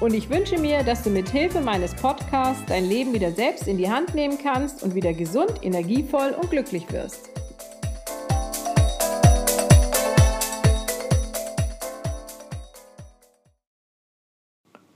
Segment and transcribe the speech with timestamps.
[0.00, 3.78] Und ich wünsche mir, dass du mit Hilfe meines Podcasts dein Leben wieder selbst in
[3.78, 7.30] die Hand nehmen kannst und wieder gesund, energievoll und glücklich wirst.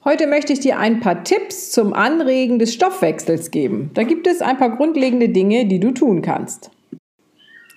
[0.05, 3.91] Heute möchte ich dir ein paar Tipps zum Anregen des Stoffwechsels geben.
[3.95, 6.71] Da gibt es ein paar grundlegende Dinge, die du tun kannst.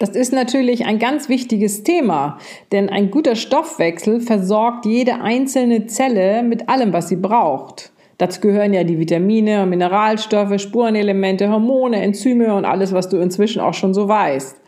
[0.01, 2.39] Das ist natürlich ein ganz wichtiges Thema,
[2.71, 7.91] denn ein guter Stoffwechsel versorgt jede einzelne Zelle mit allem, was sie braucht.
[8.17, 13.75] Dazu gehören ja die Vitamine, Mineralstoffe, Spurenelemente, Hormone, Enzyme und alles, was du inzwischen auch
[13.75, 14.59] schon so weißt.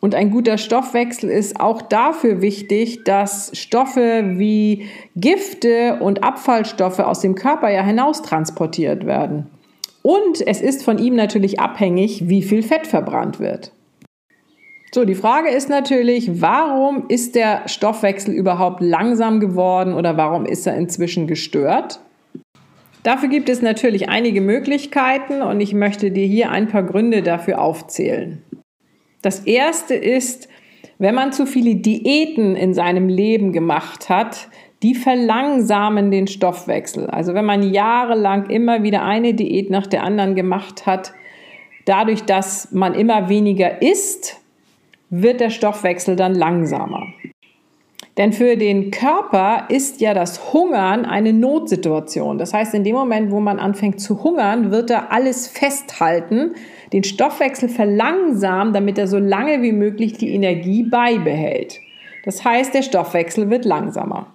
[0.00, 7.20] Und ein guter Stoffwechsel ist auch dafür wichtig, dass Stoffe wie Gifte und Abfallstoffe aus
[7.20, 9.50] dem Körper ja hinaustransportiert werden.
[10.00, 13.70] Und es ist von ihm natürlich abhängig, wie viel Fett verbrannt wird.
[14.94, 20.68] So, die Frage ist natürlich, warum ist der Stoffwechsel überhaupt langsam geworden oder warum ist
[20.68, 21.98] er inzwischen gestört?
[23.02, 27.60] Dafür gibt es natürlich einige Möglichkeiten und ich möchte dir hier ein paar Gründe dafür
[27.60, 28.40] aufzählen.
[29.20, 30.48] Das erste ist,
[31.00, 34.46] wenn man zu viele Diäten in seinem Leben gemacht hat,
[34.84, 37.10] die verlangsamen den Stoffwechsel.
[37.10, 41.12] Also wenn man jahrelang immer wieder eine Diät nach der anderen gemacht hat,
[41.84, 44.40] dadurch, dass man immer weniger isst,
[45.22, 47.06] wird der Stoffwechsel dann langsamer.
[48.16, 52.38] Denn für den Körper ist ja das Hungern eine Notsituation.
[52.38, 56.54] Das heißt, in dem Moment, wo man anfängt zu hungern, wird er alles festhalten,
[56.92, 61.80] den Stoffwechsel verlangsamen, damit er so lange wie möglich die Energie beibehält.
[62.24, 64.33] Das heißt, der Stoffwechsel wird langsamer.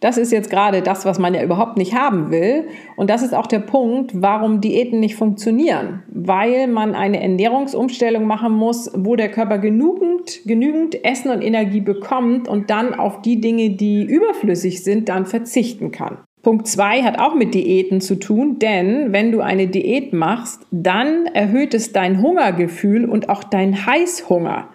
[0.00, 2.68] Das ist jetzt gerade das, was man ja überhaupt nicht haben will.
[2.96, 6.02] Und das ist auch der Punkt, warum Diäten nicht funktionieren.
[6.08, 12.48] Weil man eine Ernährungsumstellung machen muss, wo der Körper genügend, genügend Essen und Energie bekommt
[12.48, 16.18] und dann auf die Dinge, die überflüssig sind, dann verzichten kann.
[16.42, 21.26] Punkt 2 hat auch mit Diäten zu tun, denn wenn du eine Diät machst, dann
[21.26, 24.70] erhöht es dein Hungergefühl und auch dein Heißhunger.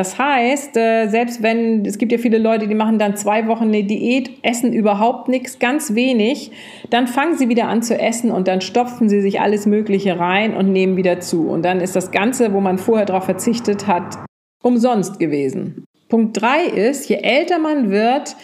[0.00, 3.64] Das heißt, äh, selbst wenn, es gibt ja viele Leute, die machen dann zwei Wochen
[3.64, 6.52] eine Diät, essen überhaupt nichts, ganz wenig,
[6.88, 10.56] dann fangen sie wieder an zu essen und dann stopfen sie sich alles Mögliche rein
[10.56, 11.50] und nehmen wieder zu.
[11.50, 14.16] Und dann ist das Ganze, wo man vorher darauf verzichtet hat,
[14.62, 15.84] umsonst gewesen.
[16.08, 18.36] Punkt drei ist, je älter man wird,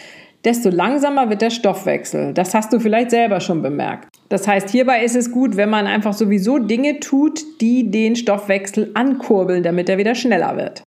[0.44, 2.34] desto langsamer wird der Stoffwechsel.
[2.34, 4.10] Das hast du vielleicht selber schon bemerkt.
[4.28, 8.90] Das heißt, hierbei ist es gut, wenn man einfach sowieso Dinge tut, die den Stoffwechsel
[8.92, 10.82] ankurbeln, damit er wieder schneller wird.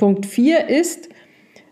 [0.00, 1.10] Punkt 4 ist,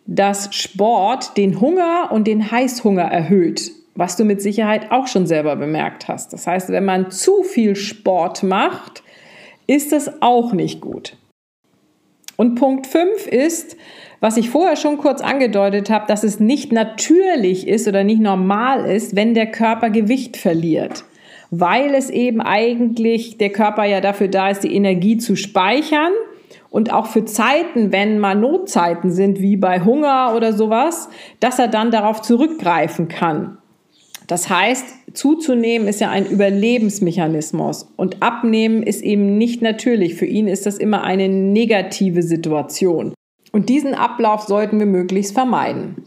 [0.04, 5.56] dass Sport den Hunger und den Heißhunger erhöht, was du mit Sicherheit auch schon selber
[5.56, 6.34] bemerkt hast.
[6.34, 9.02] Das heißt, wenn man zu viel Sport macht,
[9.66, 11.16] ist das auch nicht gut.
[12.36, 13.78] Und Punkt 5 ist,
[14.20, 18.84] was ich vorher schon kurz angedeutet habe, dass es nicht natürlich ist oder nicht normal
[18.84, 21.04] ist, wenn der Körper Gewicht verliert.
[21.50, 26.12] Weil es eben eigentlich der Körper ja dafür da ist, die Energie zu speichern
[26.70, 31.08] und auch für Zeiten, wenn mal Notzeiten sind, wie bei Hunger oder sowas,
[31.40, 33.58] dass er dann darauf zurückgreifen kann.
[34.26, 34.84] Das heißt,
[35.14, 40.16] zuzunehmen ist ja ein Überlebensmechanismus und abnehmen ist eben nicht natürlich.
[40.16, 43.14] Für ihn ist das immer eine negative Situation.
[43.52, 46.04] Und diesen Ablauf sollten wir möglichst vermeiden.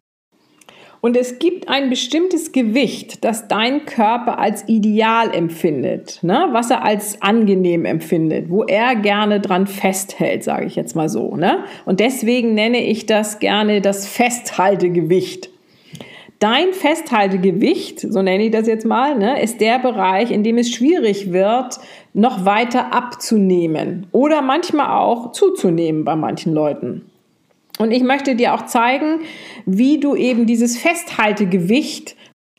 [1.01, 6.49] Und es gibt ein bestimmtes Gewicht, das dein Körper als ideal empfindet, ne?
[6.51, 11.35] was er als angenehm empfindet, wo er gerne dran festhält, sage ich jetzt mal so.
[11.35, 11.63] Ne?
[11.85, 15.49] Und deswegen nenne ich das gerne das Festhaltegewicht.
[16.37, 20.71] Dein Festhaltegewicht, so nenne ich das jetzt mal, ne, ist der Bereich, in dem es
[20.71, 21.79] schwierig wird,
[22.13, 27.10] noch weiter abzunehmen oder manchmal auch zuzunehmen bei manchen Leuten.
[27.81, 29.21] Und ich möchte dir auch zeigen,
[29.65, 32.15] wie du eben dieses Festhaltegewicht,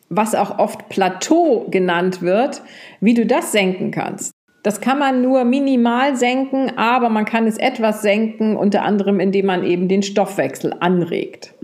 [0.08, 2.62] was auch oft Plateau genannt wird,
[3.00, 4.32] wie du das senken kannst.
[4.64, 9.46] Das kann man nur minimal senken, aber man kann es etwas senken, unter anderem indem
[9.46, 11.54] man eben den Stoffwechsel anregt.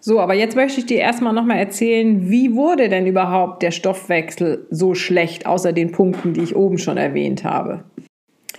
[0.00, 4.66] So, aber jetzt möchte ich dir erstmal nochmal erzählen, wie wurde denn überhaupt der Stoffwechsel
[4.68, 7.84] so schlecht, außer den Punkten, die ich oben schon erwähnt habe.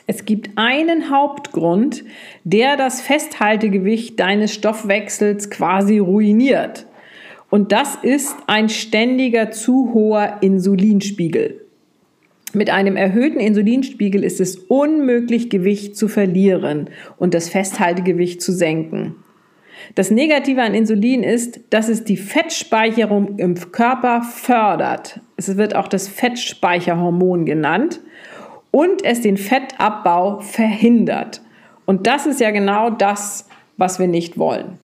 [0.06, 2.04] Es gibt einen Hauptgrund,
[2.44, 6.88] der das Festhaltegewicht deines Stoffwechsels quasi ruiniert.
[7.50, 11.62] Und das ist ein ständiger zu hoher Insulinspiegel.
[12.54, 19.16] Mit einem erhöhten Insulinspiegel ist es unmöglich, Gewicht zu verlieren und das Festhaltegewicht zu senken.
[19.96, 25.20] Das Negative an Insulin ist, dass es die Fettspeicherung im Körper fördert.
[25.36, 28.00] Es wird auch das Fettspeicherhormon genannt
[28.74, 31.42] und es den Fettabbau verhindert.
[31.86, 33.48] Und das ist ja genau das,
[33.78, 34.80] was wir nicht wollen.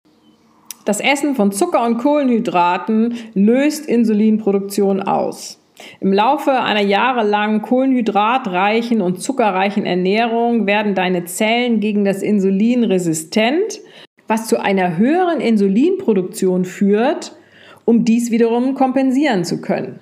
[0.86, 5.60] Das Essen von Zucker und Kohlenhydraten löst Insulinproduktion aus.
[6.00, 13.80] Im Laufe einer jahrelangen kohlenhydratreichen und zuckerreichen Ernährung werden deine Zellen gegen das Insulin resistent,
[14.28, 17.36] was zu einer höheren Insulinproduktion führt,
[17.84, 20.00] um dies wiederum kompensieren zu können.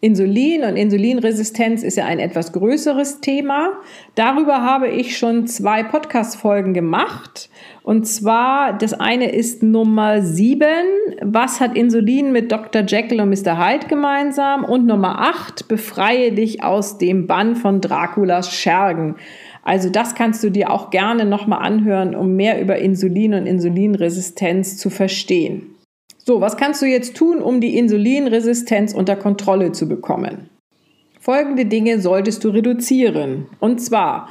[0.00, 3.72] Insulin und Insulinresistenz ist ja ein etwas größeres Thema.
[4.14, 7.50] Darüber habe ich schon zwei Podcast-Folgen gemacht.
[7.82, 10.62] Und zwar, das eine ist Nummer 7.
[11.22, 12.82] Was hat Insulin mit Dr.
[12.82, 13.58] Jekyll und Mr.
[13.58, 14.64] Hyde gemeinsam?
[14.64, 15.66] Und Nummer 8.
[15.66, 19.16] Befreie dich aus dem Bann von Draculas Schergen.
[19.64, 24.76] Also das kannst du dir auch gerne nochmal anhören, um mehr über Insulin und Insulinresistenz
[24.76, 25.74] zu verstehen.
[26.28, 30.50] So, was kannst du jetzt tun, um die Insulinresistenz unter Kontrolle zu bekommen?
[31.18, 33.46] Folgende Dinge solltest du reduzieren.
[33.60, 34.28] Und zwar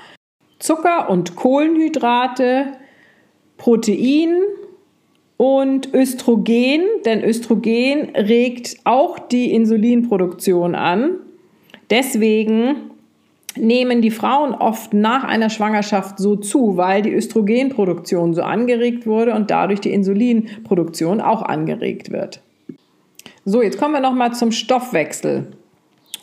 [0.60, 2.74] Zucker und Kohlenhydrate,
[3.58, 4.44] Protein
[5.38, 11.16] und Östrogen, denn Östrogen regt auch die Insulinproduktion an.
[11.90, 12.92] Deswegen
[13.60, 19.34] nehmen die Frauen oft nach einer Schwangerschaft so zu, weil die Östrogenproduktion so angeregt wurde
[19.34, 22.42] und dadurch die Insulinproduktion auch angeregt wird.
[23.46, 25.48] So, jetzt kommen wir noch mal zum Stoffwechsel.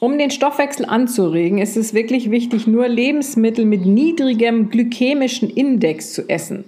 [0.01, 6.29] Um den Stoffwechsel anzuregen, ist es wirklich wichtig, nur Lebensmittel mit niedrigem glykämischen Index zu
[6.29, 6.65] essen.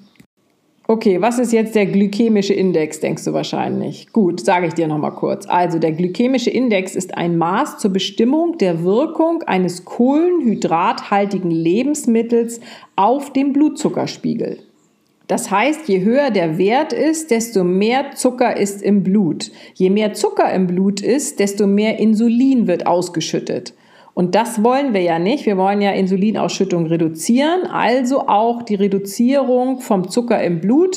[0.88, 4.12] Okay, was ist jetzt der glykämische Index, denkst du wahrscheinlich?
[4.12, 5.44] Gut, sage ich dir nochmal kurz.
[5.48, 12.60] Also der glykämische Index ist ein Maß zur Bestimmung der Wirkung eines kohlenhydrathaltigen Lebensmittels
[12.94, 14.58] auf den Blutzuckerspiegel.
[15.26, 19.50] Das heißt, je höher der Wert ist, desto mehr Zucker ist im Blut.
[19.74, 23.74] Je mehr Zucker im Blut ist, desto mehr Insulin wird ausgeschüttet.
[24.16, 25.44] Und das wollen wir ja nicht.
[25.44, 30.96] Wir wollen ja Insulinausschüttung reduzieren, also auch die Reduzierung vom Zucker im Blut.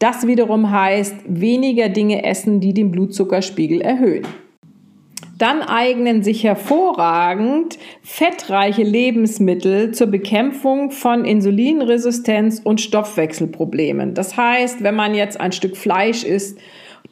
[0.00, 4.26] Das wiederum heißt, weniger Dinge essen, die den Blutzuckerspiegel erhöhen.
[5.38, 14.14] Dann eignen sich hervorragend fettreiche Lebensmittel zur Bekämpfung von Insulinresistenz und Stoffwechselproblemen.
[14.14, 16.58] Das heißt, wenn man jetzt ein Stück Fleisch isst,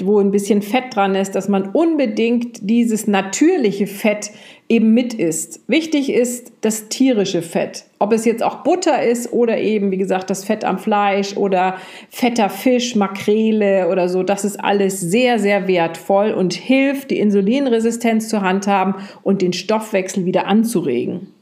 [0.03, 4.33] wo ein bisschen Fett dran ist, dass man unbedingt dieses natürliche Fett
[4.71, 5.61] eben mit isst.
[5.67, 7.85] Wichtig ist das tierische Fett.
[7.99, 11.77] Ob es jetzt auch Butter ist oder eben, wie gesagt, das Fett am Fleisch oder
[12.09, 18.29] fetter Fisch, Makrele oder so, das ist alles sehr, sehr wertvoll und hilft, die Insulinresistenz
[18.29, 21.35] zu handhaben und den Stoffwechsel wieder anzuregen.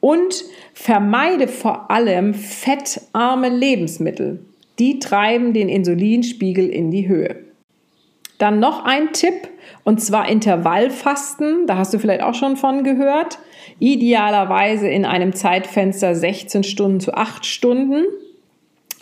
[0.00, 4.44] Und vermeide vor allem fettarme Lebensmittel.
[4.78, 7.47] Die treiben den Insulinspiegel in die Höhe.
[8.38, 9.48] Dann noch ein Tipp,
[9.84, 11.66] und zwar Intervallfasten.
[11.66, 13.38] Da hast du vielleicht auch schon von gehört.
[13.78, 18.04] Idealerweise in einem Zeitfenster 16 Stunden zu 8 Stunden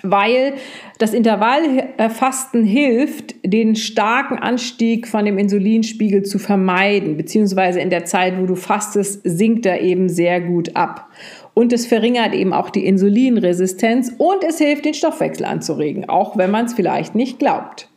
[0.02, 0.54] weil
[0.98, 8.38] das Intervallfasten hilft, den starken Anstieg von dem Insulinspiegel zu vermeiden, beziehungsweise in der Zeit,
[8.38, 11.08] wo du fastest, sinkt er eben sehr gut ab.
[11.54, 16.50] Und es verringert eben auch die Insulinresistenz und es hilft, den Stoffwechsel anzuregen, auch wenn
[16.50, 17.88] man es vielleicht nicht glaubt.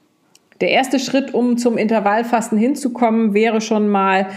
[0.61, 4.27] Der erste Schritt, um zum Intervallfasten hinzukommen, wäre schon mal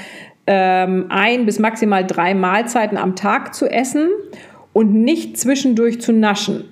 [0.46, 4.08] ähm, ein bis maximal drei Mahlzeiten am Tag zu essen
[4.72, 6.64] und nicht zwischendurch zu naschen.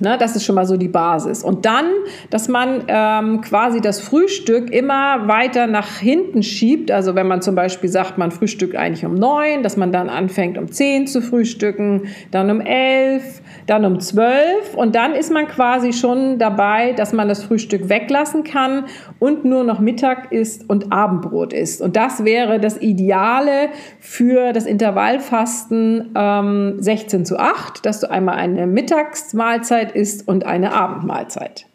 [0.00, 1.44] Ne, das ist schon mal so die Basis.
[1.44, 1.84] Und dann,
[2.30, 6.90] dass man ähm, quasi das Frühstück immer weiter nach hinten schiebt.
[6.90, 10.56] Also wenn man zum Beispiel sagt, man frühstückt eigentlich um neun, dass man dann anfängt
[10.56, 15.92] um zehn zu frühstücken, dann um elf, dann um zwölf und dann ist man quasi
[15.92, 18.86] schon dabei, dass man das Frühstück weglassen kann
[19.20, 21.80] und nur noch Mittag isst und Abendbrot isst.
[21.80, 23.68] Und das wäre das Ideale
[24.00, 30.74] für das Intervallfasten ähm, 16 zu 8, dass du einmal eine Mittagsmahlzeit isst und eine
[30.74, 31.69] Abendmahlzeit.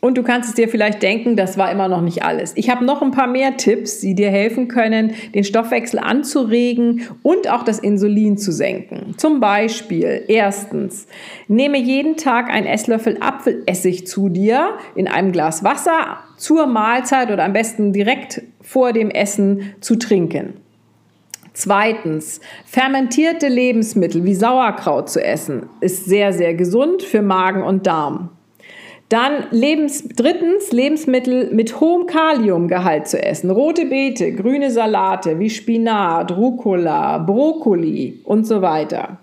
[0.00, 2.52] Und du kannst es dir vielleicht denken, das war immer noch nicht alles.
[2.56, 7.50] Ich habe noch ein paar mehr Tipps, die dir helfen können, den Stoffwechsel anzuregen und
[7.50, 9.14] auch das Insulin zu senken.
[9.18, 11.06] Zum Beispiel, erstens,
[11.48, 17.44] nehme jeden Tag einen Esslöffel Apfelessig zu dir in einem Glas Wasser zur Mahlzeit oder
[17.44, 20.54] am besten direkt vor dem Essen zu trinken.
[21.52, 28.30] Zweitens, fermentierte Lebensmittel wie Sauerkraut zu essen ist sehr, sehr gesund für Magen und Darm.
[29.10, 33.50] Dann Lebens, drittens Lebensmittel mit hohem Kaliumgehalt zu essen.
[33.50, 39.18] Rote Beete, grüne Salate wie Spinat, Rucola, Brokkoli und so weiter.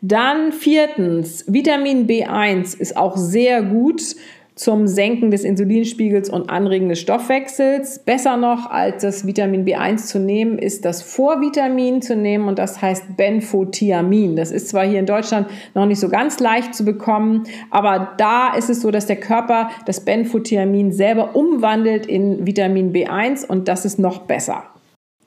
[0.00, 4.16] Dann viertens, Vitamin B1 ist auch sehr gut
[4.54, 7.98] zum Senken des Insulinspiegels und Anregen des Stoffwechsels.
[7.98, 12.80] Besser noch als das Vitamin B1 zu nehmen, ist das Vorvitamin zu nehmen und das
[12.80, 14.36] heißt Benfotiamin.
[14.36, 18.54] Das ist zwar hier in Deutschland noch nicht so ganz leicht zu bekommen, aber da
[18.54, 23.84] ist es so, dass der Körper das Benfotiamin selber umwandelt in Vitamin B1 und das
[23.84, 24.64] ist noch besser.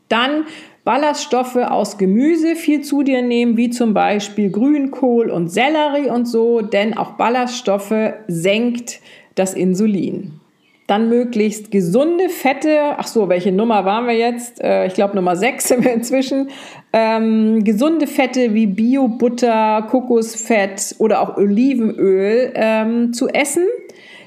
[0.10, 0.46] Dann
[0.88, 6.62] Ballaststoffe aus Gemüse viel zu dir nehmen, wie zum Beispiel Grünkohl und Sellerie und so,
[6.62, 9.02] denn auch Ballaststoffe senkt
[9.36, 10.40] das Insulin.
[10.88, 12.96] Dann möglichst gesunde Fette.
[12.96, 14.62] Ach so, welche Nummer waren wir jetzt?
[14.62, 16.52] Äh, ich glaube Nummer 6 sind wir inzwischen.
[16.94, 23.66] Ähm, gesunde Fette wie Bio-Butter, Kokosfett oder auch Olivenöl ähm, zu essen.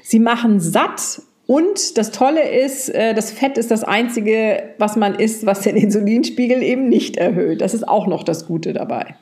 [0.03, 5.15] Sie machen satt und das Tolle ist, äh, das Fett ist das Einzige, was man
[5.15, 7.61] isst, was den Insulinspiegel eben nicht erhöht.
[7.61, 9.15] Das ist auch noch das Gute dabei.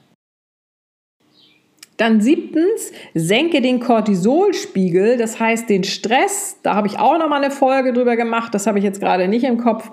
[1.97, 6.57] Dann siebtens, senke den Cortisolspiegel, das heißt den Stress.
[6.63, 9.27] Da habe ich auch noch mal eine Folge drüber gemacht, das habe ich jetzt gerade
[9.27, 9.91] nicht im Kopf.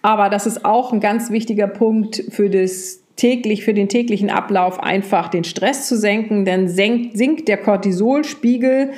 [0.00, 4.80] Aber das ist auch ein ganz wichtiger Punkt für das täglich, für den täglichen Ablauf,
[4.80, 8.92] einfach den Stress zu senken, denn senkt, sinkt der Cortisolspiegel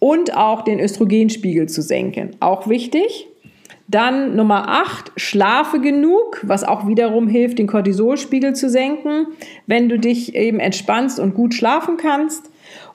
[0.00, 2.32] und auch den Östrogenspiegel zu senken.
[2.40, 3.28] Auch wichtig.
[3.86, 9.26] Dann Nummer 8, schlafe genug, was auch wiederum hilft, den Cortisolspiegel zu senken,
[9.66, 12.50] wenn du dich eben entspannst und gut schlafen kannst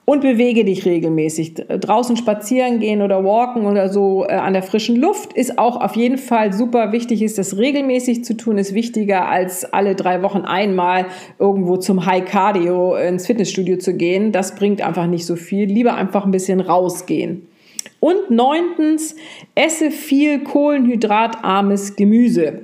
[0.05, 1.55] und bewege dich regelmäßig.
[1.55, 5.95] Draußen spazieren gehen oder walken oder so äh, an der frischen Luft ist auch auf
[5.95, 7.23] jeden Fall super wichtig.
[7.23, 11.07] Ist das regelmäßig zu tun, ist wichtiger als alle drei Wochen einmal
[11.39, 14.31] irgendwo zum High Cardio ins Fitnessstudio zu gehen.
[14.31, 15.65] Das bringt einfach nicht so viel.
[15.65, 17.47] Lieber einfach ein bisschen rausgehen.
[17.99, 19.15] Und neuntens,
[19.55, 22.61] esse viel kohlenhydratarmes Gemüse.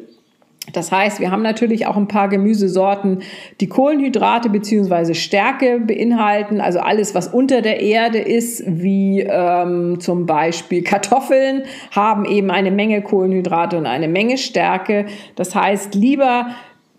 [0.74, 3.22] Das heißt, wir haben natürlich auch ein paar Gemüsesorten,
[3.60, 5.13] die Kohlenhydrate bzw.
[5.13, 12.25] Stärke beinhalten, also alles, was unter der Erde ist, wie ähm, zum Beispiel Kartoffeln, haben
[12.25, 15.06] eben eine Menge Kohlenhydrate und eine Menge Stärke.
[15.36, 16.48] Das heißt, lieber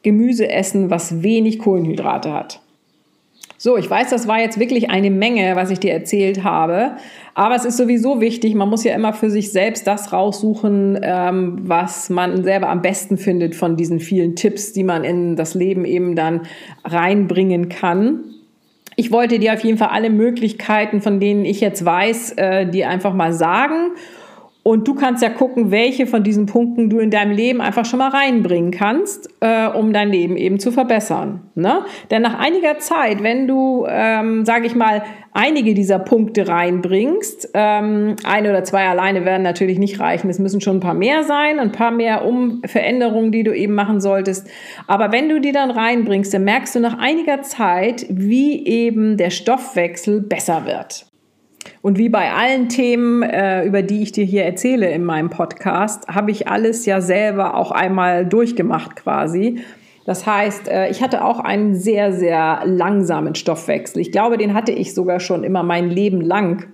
[0.02, 2.60] Gemüse essen, was wenig Kohlenhydrate hat.
[3.64, 6.96] So, ich weiß, das war jetzt wirklich eine Menge, was ich dir erzählt habe.
[7.34, 11.60] Aber es ist sowieso wichtig, man muss ja immer für sich selbst das raussuchen, ähm,
[11.62, 15.84] was man selber am besten findet von diesen vielen Tipps, die man in das Leben
[15.84, 16.40] eben dann
[16.84, 18.24] reinbringen kann.
[18.96, 22.88] Ich wollte dir auf jeden Fall alle Möglichkeiten, von denen ich jetzt weiß, äh, dir
[22.88, 23.92] einfach mal sagen.
[24.64, 27.98] Und du kannst ja gucken, welche von diesen Punkten du in deinem Leben einfach schon
[27.98, 31.50] mal reinbringen kannst, äh, um dein Leben eben zu verbessern.
[31.56, 31.84] Ne?
[32.12, 35.02] Denn nach einiger Zeit, wenn du, ähm, sage ich mal,
[35.32, 40.30] einige dieser Punkte reinbringst, ähm, eine oder zwei alleine werden natürlich nicht reichen.
[40.30, 43.74] Es müssen schon ein paar mehr sein, ein paar mehr um Veränderungen, die du eben
[43.74, 44.48] machen solltest.
[44.86, 49.30] Aber wenn du die dann reinbringst, dann merkst du nach einiger Zeit, wie eben der
[49.30, 51.11] Stoffwechsel besser wird.
[51.80, 56.08] Und wie bei allen Themen, äh, über die ich dir hier erzähle in meinem Podcast,
[56.08, 59.60] habe ich alles ja selber auch einmal durchgemacht quasi.
[60.04, 64.00] Das heißt, äh, ich hatte auch einen sehr, sehr langsamen Stoffwechsel.
[64.00, 66.66] Ich glaube, den hatte ich sogar schon immer mein Leben lang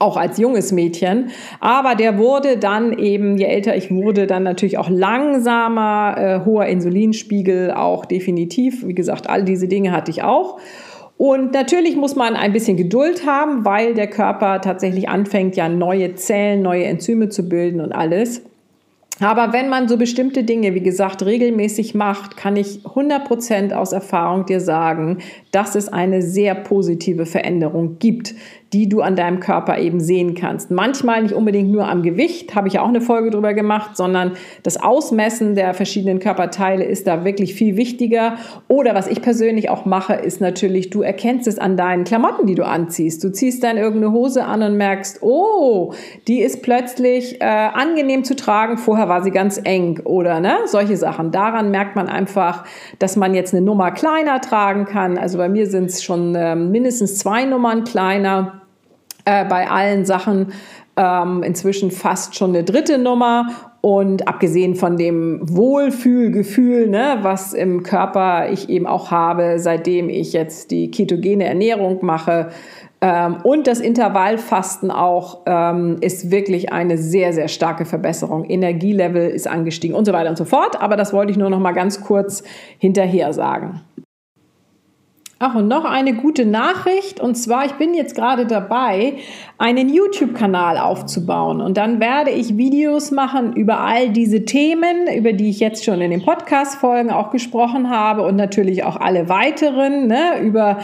[0.00, 1.30] auch als junges Mädchen.
[1.60, 6.66] Aber der wurde dann eben, je älter ich wurde, dann natürlich auch langsamer, äh, hoher
[6.66, 8.86] Insulinspiegel auch definitiv.
[8.86, 10.58] Wie gesagt, all diese Dinge hatte ich auch.
[11.20, 16.14] Und natürlich muss man ein bisschen Geduld haben, weil der Körper tatsächlich anfängt, ja neue
[16.14, 18.40] Zellen, neue Enzyme zu bilden und alles.
[19.20, 24.46] Aber wenn man so bestimmte Dinge, wie gesagt, regelmäßig macht, kann ich 100% aus Erfahrung
[24.46, 25.18] dir sagen,
[25.50, 28.34] dass es eine sehr positive Veränderung gibt
[28.72, 30.70] die du an deinem Körper eben sehen kannst.
[30.70, 34.80] Manchmal nicht unbedingt nur am Gewicht, habe ich auch eine Folge drüber gemacht, sondern das
[34.80, 38.36] Ausmessen der verschiedenen Körperteile ist da wirklich viel wichtiger.
[38.68, 42.54] Oder was ich persönlich auch mache, ist natürlich, du erkennst es an deinen Klamotten, die
[42.54, 43.24] du anziehst.
[43.24, 45.92] Du ziehst dann irgendeine Hose an und merkst, oh,
[46.28, 50.96] die ist plötzlich äh, angenehm zu tragen, vorher war sie ganz eng oder ne, solche
[50.96, 51.32] Sachen.
[51.32, 52.64] Daran merkt man einfach,
[53.00, 55.18] dass man jetzt eine Nummer kleiner tragen kann.
[55.18, 58.59] Also bei mir sind es schon äh, mindestens zwei Nummern kleiner
[59.24, 60.52] äh, bei allen Sachen
[60.96, 63.48] ähm, inzwischen fast schon eine dritte Nummer.
[63.82, 70.34] Und abgesehen von dem Wohlfühlgefühl, ne, was im Körper ich eben auch habe, seitdem ich
[70.34, 72.50] jetzt die ketogene Ernährung mache,
[73.02, 78.44] ähm, und das Intervallfasten auch ähm, ist wirklich eine sehr, sehr starke Verbesserung.
[78.44, 80.80] Energielevel ist angestiegen und so weiter und so fort.
[80.80, 82.42] Aber das wollte ich nur noch mal ganz kurz
[82.78, 83.80] hinterher sagen.
[85.42, 87.18] Ach, und noch eine gute Nachricht.
[87.18, 89.14] Und zwar, ich bin jetzt gerade dabei,
[89.56, 91.62] einen YouTube-Kanal aufzubauen.
[91.62, 96.02] Und dann werde ich Videos machen über all diese Themen, über die ich jetzt schon
[96.02, 100.76] in den Podcast-Folgen auch gesprochen habe und natürlich auch alle weiteren, ne, über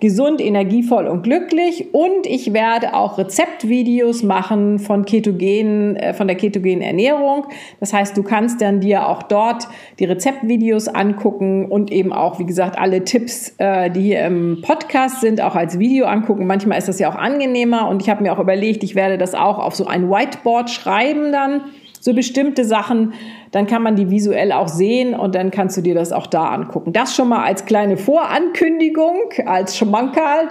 [0.00, 1.94] gesund, energievoll und glücklich.
[1.94, 7.46] Und ich werde auch Rezeptvideos machen von ketogenen, äh, von der ketogenen Ernährung.
[7.78, 9.68] Das heißt, du kannst dann dir auch dort
[10.00, 15.20] die Rezeptvideos angucken und eben auch, wie gesagt, alle Tipps, äh, die die im Podcast
[15.20, 16.46] sind, auch als Video angucken.
[16.46, 19.34] Manchmal ist das ja auch angenehmer und ich habe mir auch überlegt, ich werde das
[19.34, 21.62] auch auf so ein Whiteboard schreiben dann,
[22.00, 23.12] so bestimmte Sachen.
[23.52, 26.48] Dann kann man die visuell auch sehen und dann kannst du dir das auch da
[26.48, 26.92] angucken.
[26.92, 30.48] Das schon mal als kleine Vorankündigung, als Schmankerl.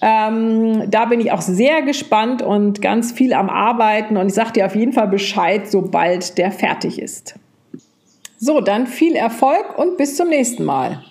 [0.00, 4.52] Ähm, da bin ich auch sehr gespannt und ganz viel am Arbeiten und ich sage
[4.54, 7.34] dir auf jeden Fall Bescheid, sobald der fertig ist.
[8.38, 11.04] So, dann viel Erfolg und bis zum nächsten Mal.